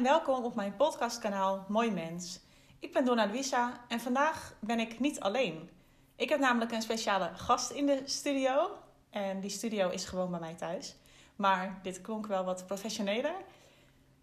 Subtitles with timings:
[0.00, 2.40] en welkom op mijn podcastkanaal Mooi Mens.
[2.78, 5.70] Ik ben Donna Luisa en vandaag ben ik niet alleen.
[6.16, 8.70] Ik heb namelijk een speciale gast in de studio
[9.10, 10.96] en die studio is gewoon bij mij thuis.
[11.36, 13.34] Maar dit klonk wel wat professioneler.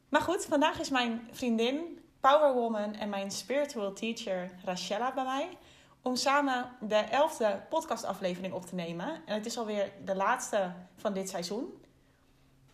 [0.09, 5.57] Maar goed, vandaag is mijn vriendin, powerwoman en mijn spiritual teacher Rachella bij mij
[6.01, 9.21] om samen de elfde podcastaflevering op te nemen.
[9.25, 11.85] En het is alweer de laatste van dit seizoen.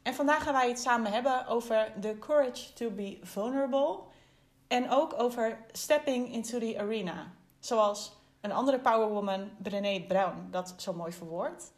[0.04, 4.00] En vandaag gaan wij het samen hebben over the courage to be vulnerable.
[4.68, 7.32] En ook over stepping into the arena.
[7.60, 11.72] Zoals een andere powerwoman, Brené Brown, dat zo mooi verwoordt.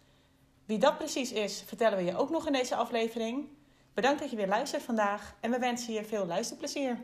[0.66, 3.50] Wie dat precies is, vertellen we je ook nog in deze aflevering.
[3.94, 7.00] Bedankt dat je weer luistert vandaag en we wensen je veel luisterplezier.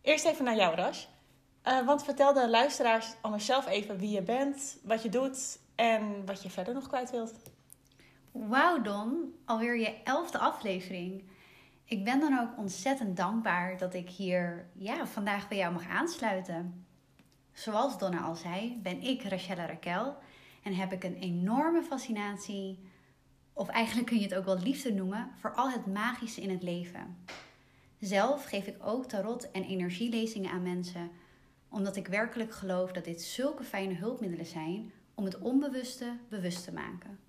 [0.00, 1.04] Eerst even naar jou, Rash.
[1.64, 6.26] Uh, want vertel de luisteraars allemaal zelf even wie je bent, wat je doet en
[6.26, 7.34] wat je verder nog kwijt wilt.
[8.46, 11.22] Wauw Don, alweer je elfde aflevering.
[11.84, 16.86] Ik ben dan ook ontzettend dankbaar dat ik hier ja, vandaag bij jou mag aansluiten.
[17.52, 20.16] Zoals Donna al zei, ben ik Rachella Raquel
[20.62, 22.78] en heb ik een enorme fascinatie,
[23.52, 26.62] of eigenlijk kun je het ook wel liefde noemen, voor al het magische in het
[26.62, 27.16] leven.
[28.00, 31.10] Zelf geef ik ook tarot- en energielezingen aan mensen,
[31.68, 36.72] omdat ik werkelijk geloof dat dit zulke fijne hulpmiddelen zijn om het onbewuste bewust te
[36.72, 37.27] maken.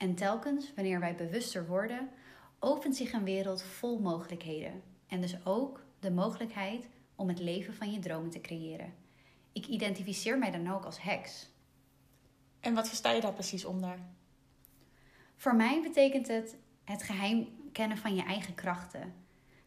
[0.00, 2.08] En telkens wanneer wij bewuster worden,
[2.58, 4.82] opent zich een wereld vol mogelijkheden.
[5.06, 8.94] En dus ook de mogelijkheid om het leven van je dromen te creëren.
[9.52, 11.50] Ik identificeer mij dan ook als heks.
[12.60, 13.98] En wat versta je daar precies onder?
[15.36, 19.14] Voor mij betekent het het geheim kennen van je eigen krachten.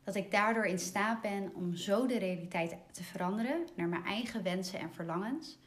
[0.03, 4.43] Dat ik daardoor in staat ben om zo de realiteit te veranderen naar mijn eigen
[4.43, 5.59] wensen en verlangens.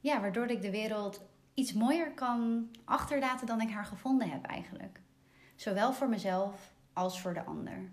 [0.00, 1.22] Ja, waardoor ik de wereld
[1.54, 5.00] iets mooier kan achterlaten dan ik haar gevonden heb eigenlijk.
[5.56, 7.90] Zowel voor mezelf als voor de ander.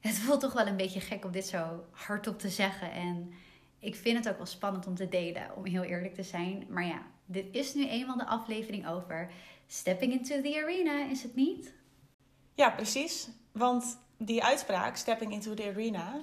[0.00, 2.92] Het voelt toch wel een beetje gek om dit zo hardop te zeggen.
[2.92, 3.32] En
[3.78, 6.66] ik vind het ook wel spannend om te delen, om heel eerlijk te zijn.
[6.68, 9.30] Maar ja, dit is nu eenmaal de aflevering over
[9.66, 11.74] Stepping into the Arena, is het niet?
[12.54, 13.28] Ja, precies.
[13.52, 16.20] Want die uitspraak, Stepping into the Arena,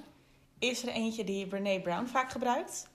[0.60, 2.90] is er eentje die Brene Brown vaak gebruikt.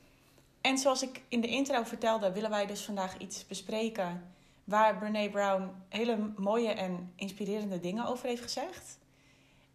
[0.65, 5.31] En zoals ik in de intro vertelde, willen wij dus vandaag iets bespreken waar Brene
[5.31, 8.99] Brown hele mooie en inspirerende dingen over heeft gezegd.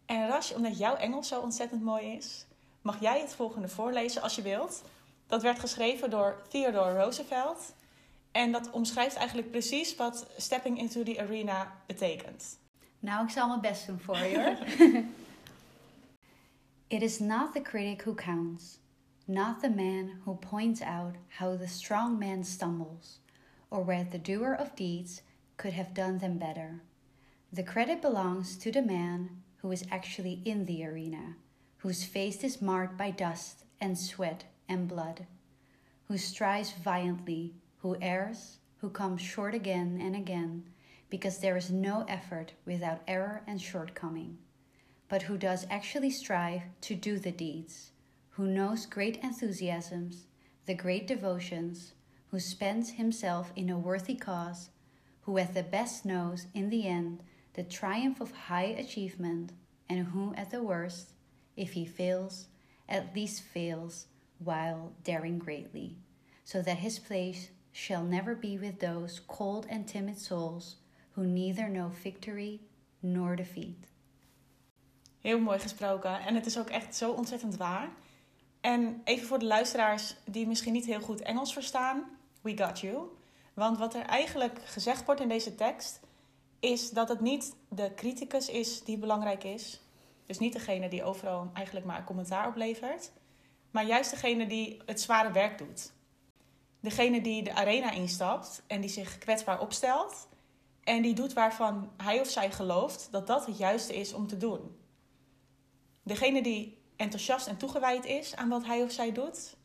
[0.06, 2.46] En Rash, omdat jouw Engels zo ontzettend mooi is,
[2.82, 4.82] mag jij het volgende voorlezen als je wilt.
[5.26, 7.74] Dat werd geschreven door Theodore Roosevelt.
[8.32, 12.58] En dat omschrijft eigenlijk precies wat stepping into the arena betekent.
[12.98, 14.56] Nou, ik zal mijn best doen voor je hoor.
[16.96, 18.79] It is not the critic who counts.
[19.30, 23.20] Not the man who points out how the strong man stumbles,
[23.70, 25.22] or where the doer of deeds
[25.56, 26.82] could have done them better.
[27.52, 31.36] The credit belongs to the man who is actually in the arena,
[31.78, 35.26] whose face is marked by dust and sweat and blood,
[36.08, 40.64] who strives violently, who errs, who comes short again and again,
[41.08, 44.38] because there is no effort without error and shortcoming,
[45.08, 47.92] but who does actually strive to do the deeds
[48.30, 50.26] who knows great enthusiasms,
[50.66, 51.92] the great devotions,
[52.30, 54.70] who spends himself in a worthy cause,
[55.22, 57.22] who at the best knows in the end
[57.54, 59.52] the triumph of high achievement,
[59.88, 61.12] and who at the worst,
[61.56, 62.46] if he fails,
[62.88, 64.06] at least fails
[64.38, 65.96] while daring greatly,
[66.44, 70.76] so that his place shall never be with those cold and timid souls
[71.12, 72.60] who neither know victory
[73.02, 73.84] nor defeat.
[75.20, 77.90] Heel mooi gesproken en het is ook echt zo ontzettend waar.
[78.60, 82.04] En even voor de luisteraars die misschien niet heel goed Engels verstaan,
[82.40, 83.08] we got you.
[83.54, 86.00] Want wat er eigenlijk gezegd wordt in deze tekst,
[86.60, 89.80] is dat het niet de criticus is die belangrijk is.
[90.26, 93.12] Dus niet degene die overal eigenlijk maar een commentaar oplevert.
[93.70, 95.92] Maar juist degene die het zware werk doet.
[96.80, 100.28] Degene die de arena instapt en die zich kwetsbaar opstelt.
[100.84, 104.36] En die doet waarvan hij of zij gelooft dat dat het juiste is om te
[104.36, 104.76] doen.
[106.02, 109.56] Degene die enthousiast en toegewijd is aan wat hij of zij doet.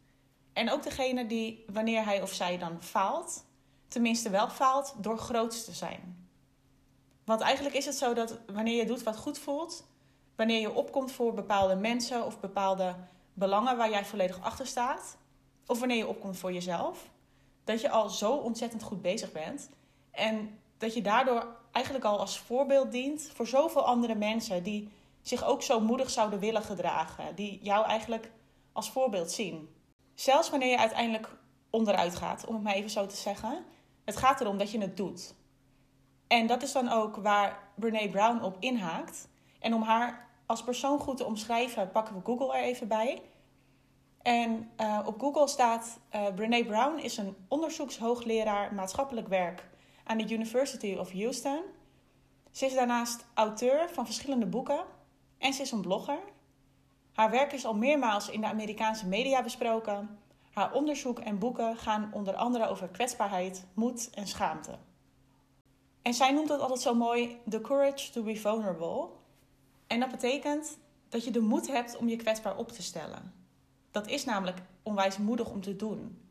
[0.54, 3.46] En ook degene die, wanneer hij of zij dan faalt,
[3.88, 6.30] tenminste wel faalt door groot te zijn.
[7.26, 9.88] Want eigenlijk is het zo dat wanneer je doet wat goed voelt,
[10.36, 12.96] wanneer je opkomt voor bepaalde mensen of bepaalde
[13.34, 15.18] belangen waar jij volledig achter staat,
[15.66, 17.10] of wanneer je opkomt voor jezelf,
[17.64, 19.70] dat je al zo ontzettend goed bezig bent
[20.12, 24.92] en dat je daardoor eigenlijk al als voorbeeld dient voor zoveel andere mensen die
[25.28, 27.36] zich ook zo moedig zouden willen gedragen.
[27.36, 28.32] Die jou eigenlijk
[28.74, 29.76] als voorbeeld zien.
[30.14, 31.38] Zelfs wanneer je uiteindelijk
[31.70, 33.66] onderuit gaat, om het maar even zo te zeggen.
[34.04, 35.36] Het gaat erom dat je het doet.
[36.28, 39.28] En dat is dan ook waar Brene Brown op inhaakt.
[39.60, 43.22] En om haar als persoon goed te omschrijven, pakken we Google er even bij.
[44.22, 49.68] En uh, op Google staat: uh, Brene Brown is een onderzoekshoogleraar maatschappelijk werk
[50.04, 51.62] aan de University of Houston.
[52.52, 54.94] Ze is daarnaast auteur van verschillende boeken
[55.38, 56.20] en ze is een blogger.
[57.14, 60.20] Haar werk is al meermaals in de Amerikaanse media besproken.
[60.52, 64.78] Haar onderzoek en boeken gaan onder andere over kwetsbaarheid, moed en schaamte.
[66.02, 69.08] En zij noemt het altijd zo mooi: the courage to be vulnerable.
[69.88, 70.78] En dat betekent
[71.10, 73.34] dat je de moed hebt om je kwetsbaar op te stellen.
[73.92, 76.22] Dat is namelijk onwijs moedig om te doen.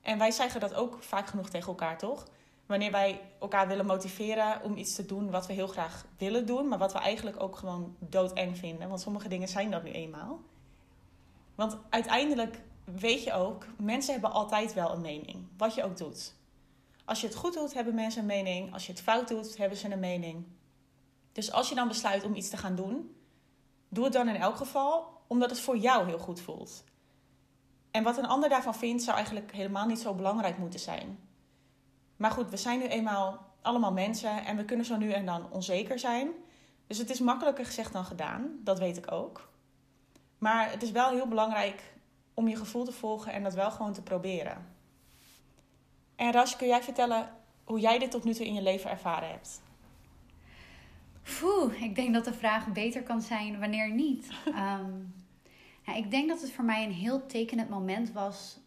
[0.00, 2.26] En wij zeggen dat ook vaak genoeg tegen elkaar, toch?
[2.66, 6.68] Wanneer wij elkaar willen motiveren om iets te doen wat we heel graag willen doen,
[6.68, 8.88] maar wat we eigenlijk ook gewoon doodeng vinden.
[8.88, 10.40] Want sommige dingen zijn dat nu eenmaal.
[11.54, 16.34] Want uiteindelijk weet je ook, mensen hebben altijd wel een mening, wat je ook doet.
[17.04, 18.72] Als je het goed doet, hebben mensen een mening.
[18.72, 20.46] Als je het fout doet, hebben ze een mening.
[21.32, 23.16] Dus als je dan besluit om iets te gaan doen,
[23.88, 26.84] doe het dan in elk geval omdat het voor jou heel goed voelt.
[27.90, 31.18] En wat een ander daarvan vindt, zou eigenlijk helemaal niet zo belangrijk moeten zijn.
[32.22, 35.50] Maar goed, we zijn nu eenmaal allemaal mensen en we kunnen zo nu en dan
[35.50, 36.28] onzeker zijn.
[36.86, 39.48] Dus het is makkelijker gezegd dan gedaan, dat weet ik ook.
[40.38, 41.82] Maar het is wel heel belangrijk
[42.34, 44.66] om je gevoel te volgen en dat wel gewoon te proberen.
[46.16, 47.30] En Ras, kun jij vertellen
[47.64, 49.60] hoe jij dit tot nu toe in je leven ervaren hebt?
[51.42, 54.30] Oeh, ik denk dat de vraag beter kan zijn wanneer niet.
[54.46, 55.14] um,
[55.86, 58.58] ja, ik denk dat het voor mij een heel tekenend moment was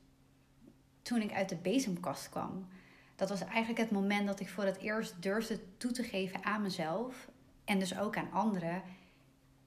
[1.02, 2.68] toen ik uit de bezemkast kwam.
[3.16, 6.62] Dat was eigenlijk het moment dat ik voor het eerst durfde toe te geven aan
[6.62, 7.30] mezelf
[7.66, 8.82] en dus ook aan anderen.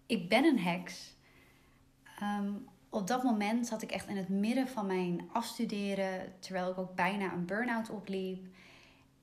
[0.07, 1.17] Ik ben een heks.
[2.19, 2.53] Ehm,
[2.89, 6.95] op dat moment zat ik echt in het midden van mijn afstuderen, terwijl ik ook
[6.95, 8.47] bijna een burn-out opliep.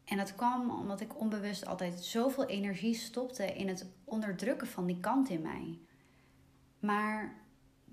[0.06, 5.00] En dat kwam omdat ik onbewust altijd zoveel energie stopte in het onderdrukken van die
[5.00, 5.80] kant in mij.
[6.80, 7.36] Maar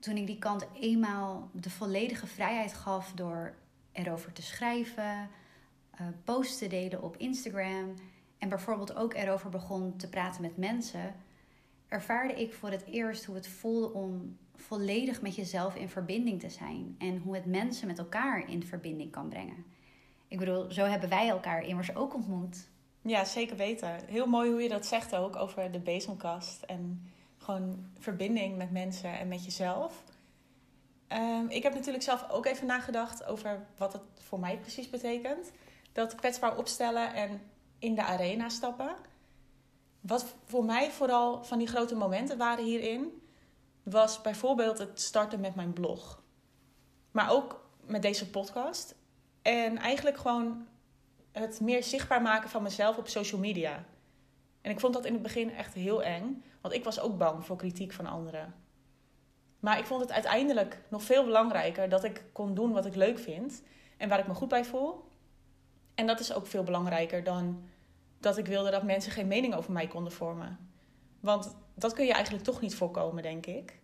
[0.00, 3.54] toen ik die kant eenmaal de volledige vrijheid gaf door
[3.92, 5.30] erover te schrijven,
[6.24, 7.94] posts te delen op Instagram
[8.38, 11.14] en bijvoorbeeld ook erover begon te praten met mensen,
[11.88, 16.50] ervaarde ik voor het eerst hoe het voelde om volledig met jezelf in verbinding te
[16.50, 19.64] zijn en hoe het mensen met elkaar in verbinding kan brengen.
[20.28, 22.68] Ik bedoel, zo hebben wij elkaar immers ook ontmoet.
[23.02, 24.04] Ja, zeker weten.
[24.06, 29.18] Heel mooi hoe je dat zegt ook over de bezemkast en gewoon verbinding met mensen
[29.18, 30.04] en met jezelf.
[31.08, 35.52] Um, ik heb natuurlijk zelf ook even nagedacht over wat het voor mij precies betekent.
[35.92, 37.40] Dat kwetsbaar opstellen en
[37.78, 38.96] in de arena stappen.
[40.00, 43.22] Wat voor mij vooral van die grote momenten waren hierin,
[43.82, 46.22] was bijvoorbeeld het starten met mijn blog.
[47.10, 48.94] Maar ook met deze podcast.
[49.42, 50.66] En eigenlijk gewoon
[51.32, 53.84] het meer zichtbaar maken van mezelf op social media.
[54.60, 57.46] En ik vond dat in het begin echt heel eng, want ik was ook bang
[57.46, 58.54] voor kritiek van anderen.
[59.60, 63.18] Maar ik vond het uiteindelijk nog veel belangrijker dat ik kon doen wat ik leuk
[63.18, 63.62] vind
[63.96, 65.04] en waar ik me goed bij voel.
[65.94, 67.62] En dat is ook veel belangrijker dan
[68.20, 70.58] dat ik wilde dat mensen geen mening over mij konden vormen.
[71.20, 73.80] Want dat kun je eigenlijk toch niet voorkomen, denk ik.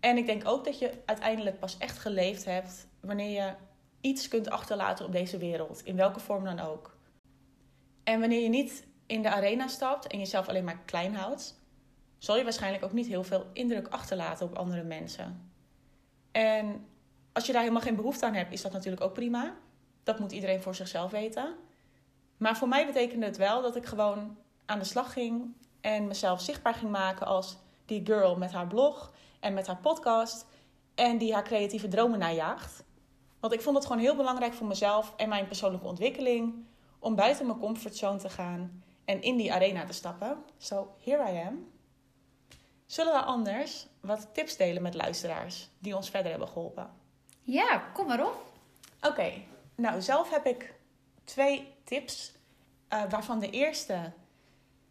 [0.00, 3.54] En ik denk ook dat je uiteindelijk pas echt geleefd hebt wanneer je
[4.00, 6.96] iets kunt achterlaten op deze wereld, in welke vorm dan ook.
[8.04, 11.62] En wanneer je niet in de arena stapt en jezelf alleen maar klein houdt,
[12.18, 15.50] zal je waarschijnlijk ook niet heel veel indruk achterlaten op andere mensen.
[16.32, 16.86] En
[17.32, 19.56] als je daar helemaal geen behoefte aan hebt, is dat natuurlijk ook prima.
[20.04, 21.54] Dat moet iedereen voor zichzelf weten.
[22.36, 26.40] Maar voor mij betekende het wel dat ik gewoon aan de slag ging en mezelf
[26.40, 30.46] zichtbaar ging maken als die girl met haar blog en met haar podcast
[30.94, 32.84] en die haar creatieve dromen najaagt.
[33.40, 36.66] Want ik vond het gewoon heel belangrijk voor mezelf en mijn persoonlijke ontwikkeling
[36.98, 40.44] om buiten mijn comfortzone te gaan en in die arena te stappen.
[40.58, 41.72] So here I am.
[42.86, 46.90] Zullen we anders wat tips delen met luisteraars die ons verder hebben geholpen?
[47.40, 48.42] Ja, kom maar op.
[49.00, 49.32] Oké,
[49.74, 50.74] nou zelf heb ik
[51.24, 52.32] twee tips,
[52.92, 54.12] uh, waarvan de eerste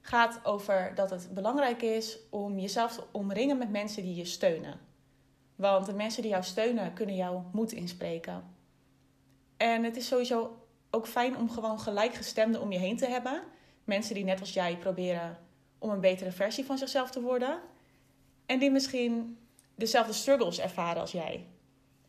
[0.01, 4.79] gaat over dat het belangrijk is om jezelf te omringen met mensen die je steunen.
[5.55, 8.43] Want de mensen die jou steunen kunnen jou moed inspreken.
[9.57, 10.57] En het is sowieso
[10.89, 13.43] ook fijn om gewoon gelijkgestemden om je heen te hebben.
[13.83, 15.37] Mensen die net als jij proberen
[15.79, 17.59] om een betere versie van zichzelf te worden.
[18.45, 19.37] En die misschien
[19.75, 21.47] dezelfde struggles ervaren als jij.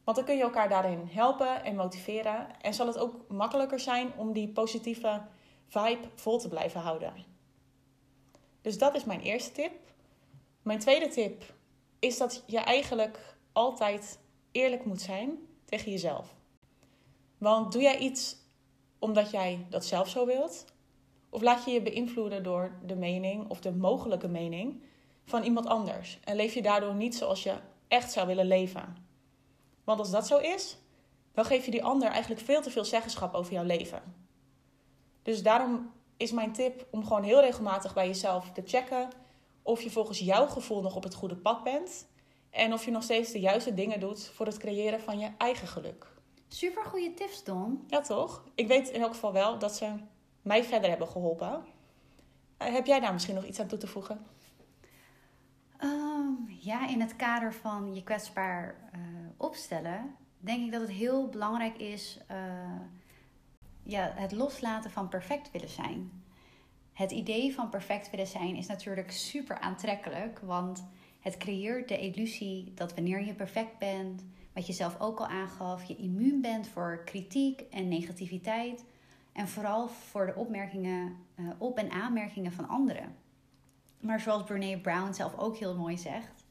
[0.04, 2.60] Want dan kun je elkaar daarin helpen en motiveren.
[2.60, 5.22] En zal het ook makkelijker zijn om die positieve
[5.66, 7.12] vibe vol te blijven houden.
[8.60, 9.72] Dus dat is mijn eerste tip.
[10.62, 11.54] Mijn tweede tip
[11.98, 14.18] is dat je eigenlijk altijd
[14.52, 16.34] eerlijk moet zijn tegen jezelf.
[17.38, 18.36] Want doe jij iets
[18.98, 20.64] omdat jij dat zelf zo wilt?
[21.30, 24.82] Of laat je je beïnvloeden door de mening of de mogelijke mening
[25.24, 27.54] van iemand anders en leef je daardoor niet zoals je
[27.88, 29.03] echt zou willen leven.
[29.84, 30.76] Want als dat zo is,
[31.32, 34.02] dan geef je die ander eigenlijk veel te veel zeggenschap over jouw leven.
[35.22, 39.08] Dus daarom is mijn tip om gewoon heel regelmatig bij jezelf te checken
[39.62, 42.06] of je volgens jouw gevoel nog op het goede pad bent
[42.50, 45.68] en of je nog steeds de juiste dingen doet voor het creëren van je eigen
[45.68, 46.06] geluk.
[46.48, 47.84] Super goede tips, Don.
[47.88, 48.44] Ja, toch?
[48.54, 49.92] Ik weet in elk geval wel dat ze
[50.42, 51.64] mij verder hebben geholpen.
[52.56, 54.26] Eh, heb jij daar misschien nog iets aan toe te voegen?
[56.64, 59.00] Ja, in het kader van je kwetsbaar uh,
[59.36, 62.36] opstellen, denk ik dat het heel belangrijk is uh,
[63.82, 66.22] ja, het loslaten van perfect willen zijn.
[66.92, 70.86] Het idee van perfect willen zijn is natuurlijk super aantrekkelijk, want
[71.20, 75.84] het creëert de illusie dat wanneer je perfect bent, wat je zelf ook al aangaf,
[75.84, 78.84] je immuun bent voor kritiek en negativiteit
[79.32, 83.16] en vooral voor de opmerkingen, uh, op- en aanmerkingen van anderen.
[84.00, 86.43] Maar zoals Brene Brown zelf ook heel mooi zegt,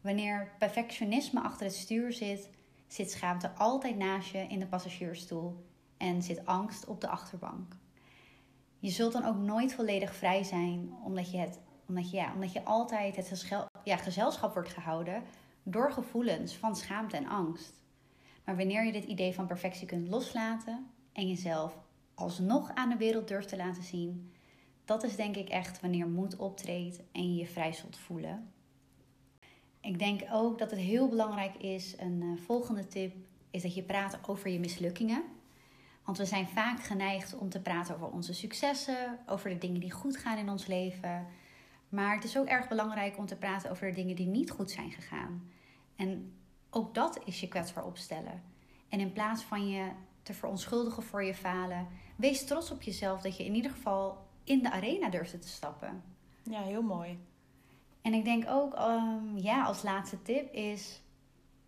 [0.00, 2.50] wanneer perfectionisme achter het stuur zit,
[2.86, 5.64] zit schaamte altijd naast je in de passagiersstoel
[5.96, 7.76] en zit angst op de achterbank.
[8.78, 12.52] Je zult dan ook nooit volledig vrij zijn, omdat je, het, omdat je, ja, omdat
[12.52, 13.48] je altijd het
[13.84, 15.22] ja, gezelschap wordt gehouden
[15.62, 17.72] door gevoelens van schaamte en angst.
[18.44, 21.78] Maar wanneer je dit idee van perfectie kunt loslaten en jezelf
[22.14, 24.32] alsnog aan de wereld durft te laten zien,
[24.84, 28.52] dat is denk ik echt wanneer moed optreedt en je je vrij zult voelen.
[29.80, 33.14] Ik denk ook dat het heel belangrijk is, een uh, volgende tip,
[33.50, 35.22] is dat je praat over je mislukkingen.
[36.04, 39.90] Want we zijn vaak geneigd om te praten over onze successen, over de dingen die
[39.90, 41.26] goed gaan in ons leven.
[41.88, 44.70] Maar het is ook erg belangrijk om te praten over de dingen die niet goed
[44.70, 45.50] zijn gegaan.
[45.96, 46.32] En
[46.70, 48.42] ook dat is je kwetsbaar opstellen.
[48.88, 49.90] En in plaats van je
[50.22, 54.62] te verontschuldigen voor je falen, wees trots op jezelf dat je in ieder geval in
[54.62, 56.02] de arena durfde te stappen.
[56.42, 57.18] Ja, heel mooi.
[58.08, 61.02] En ik denk ook, um, ja, als laatste tip is: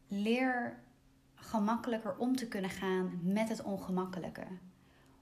[0.09, 0.83] leer
[1.35, 4.47] gemakkelijker om te kunnen gaan met het ongemakkelijke.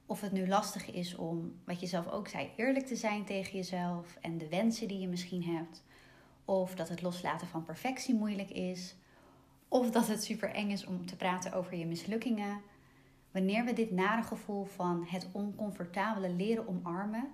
[0.07, 3.57] Of het nu lastig is om, wat je zelf ook zei, eerlijk te zijn tegen
[3.57, 5.85] jezelf en de wensen die je misschien hebt.
[6.45, 8.97] Of dat het loslaten van perfectie moeilijk is.
[9.69, 12.61] Of dat het super eng is om te praten over je mislukkingen.
[13.31, 17.29] Wanneer we dit nare gevoel van het oncomfortabele leren omarmen,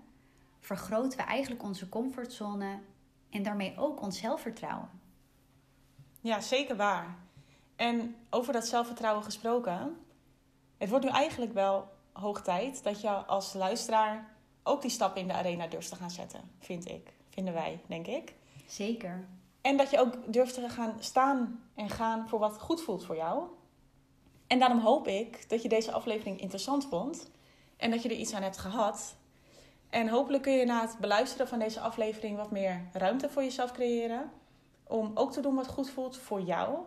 [0.61, 2.79] vergroten we eigenlijk onze comfortzone
[3.35, 4.89] en daarmee ook ons zelfvertrouwen.
[6.21, 7.19] Ja, zeker waar.
[7.77, 9.97] En over dat zelfvertrouwen gesproken,
[10.79, 15.27] het wordt nu eigenlijk wel hoog tijd dat je als luisteraar ook die stap in
[15.27, 17.13] de arena durft te gaan zetten, vind ik.
[17.31, 18.35] Vinden wij, denk ik.
[18.67, 19.29] Zeker.
[19.61, 23.17] En dat je ook durft te gaan staan en gaan voor wat goed voelt voor
[23.17, 23.43] jou.
[24.47, 27.31] En daarom hoop ik dat je deze aflevering interessant vond
[27.77, 29.17] en dat je er iets aan hebt gehad.
[29.95, 33.73] En hopelijk kun je na het beluisteren van deze aflevering wat meer ruimte voor jezelf
[33.73, 34.31] creëren.
[34.87, 36.79] Om ook te doen wat goed voelt voor jou.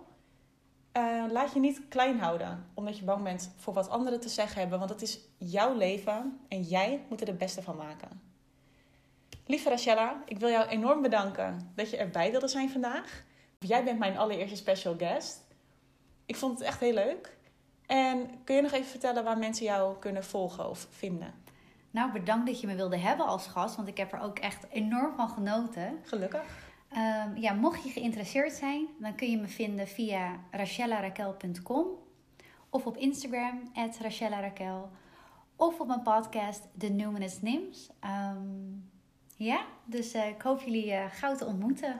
[0.97, 4.59] Uh, laat je niet klein houden, omdat je bang bent voor wat anderen te zeggen
[4.59, 4.79] hebben.
[4.79, 8.21] Want het is jouw leven en jij moet er het beste van maken.
[9.45, 13.23] Lieve Rachella, ik wil jou enorm bedanken dat je erbij wilde zijn vandaag.
[13.59, 15.45] Jij bent mijn allereerste special guest.
[16.25, 17.37] Ik vond het echt heel leuk.
[17.85, 21.46] En kun je nog even vertellen waar mensen jou kunnen volgen of vinden?
[21.97, 24.65] Nou, bedankt dat je me wilde hebben als gast, want ik heb er ook echt
[24.69, 25.99] enorm van genoten.
[26.03, 26.41] Gelukkig.
[26.91, 31.87] Um, ja, mocht je geïnteresseerd zijn, dan kun je me vinden via rachellarakel.com
[32.69, 34.89] of op Instagram, rachellarakel.
[35.55, 37.89] Of op mijn podcast, The Numinous Nims.
[38.03, 38.89] Um,
[39.35, 41.99] ja, dus uh, ik hoop jullie uh, gauw te ontmoeten.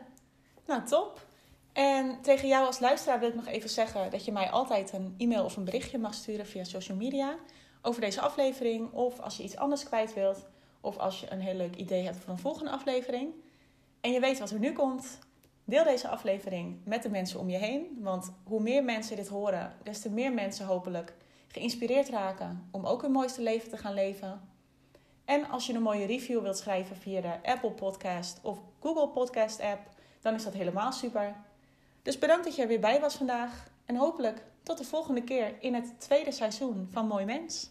[0.65, 1.27] Nou, top.
[1.73, 5.15] En tegen jou als luisteraar wil ik nog even zeggen dat je mij altijd een
[5.17, 7.37] e-mail of een berichtje mag sturen via social media
[7.87, 8.91] over deze aflevering.
[8.91, 10.45] Of als je iets anders kwijt wilt.
[10.81, 13.33] Of als je een heel leuk idee hebt voor een volgende aflevering.
[14.01, 15.19] En je weet wat er nu komt.
[15.63, 17.97] Deel deze aflevering met de mensen om je heen.
[17.99, 21.13] Want hoe meer mensen dit horen, des te meer mensen hopelijk
[21.47, 24.49] geïnspireerd raken om ook hun mooiste leven te gaan leven.
[25.25, 29.61] En als je een mooie review wilt schrijven via de Apple Podcast of Google Podcast
[29.61, 29.89] app,
[30.21, 31.35] dan is dat helemaal super.
[32.01, 33.67] Dus bedankt dat je er weer bij was vandaag.
[33.85, 37.69] En hopelijk tot de volgende keer in het tweede seizoen van Mooi Mens.